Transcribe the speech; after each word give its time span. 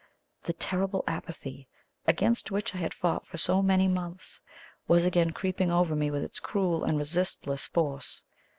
The 0.41 0.53
terrible 0.53 1.03
apathy, 1.05 1.67
against 2.07 2.49
which 2.49 2.73
I 2.73 2.79
had 2.79 2.91
fought 2.91 3.23
for 3.27 3.37
so 3.37 3.61
many 3.61 3.87
months, 3.87 4.41
was 4.87 5.05
again 5.05 5.29
creeping 5.31 5.69
over 5.69 5.95
me 5.95 6.09
with 6.09 6.23
its 6.23 6.39
cruel 6.39 6.83
and 6.83 6.97
resistless 6.97 7.67
force. 7.67 8.23